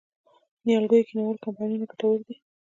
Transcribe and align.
د 0.61 0.61
نیالګیو 0.67 1.07
کینول 1.09 1.37
کمپاینونه 1.45 1.85
ګټور 1.91 2.17
دي؟ 2.27 2.35